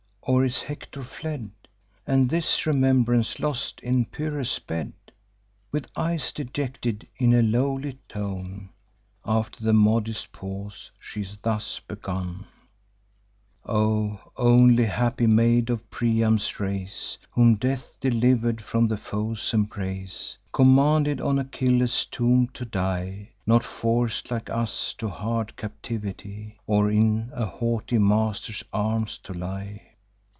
[0.23, 1.49] or is Hector fled,
[2.05, 4.93] And his remembrance lost in Pyrrhus' bed?'
[5.71, 8.69] With eyes dejected, in a lowly tone,
[9.25, 12.45] After a modest pause she thus begun:
[13.65, 20.37] "'O only happy maid of Priam's race, Whom death deliver'd from the foes' embrace!
[20.53, 27.31] Commanded on Achilles' tomb to die, Not forc'd, like us, to hard captivity, Or in
[27.33, 29.87] a haughty master's arms to lie.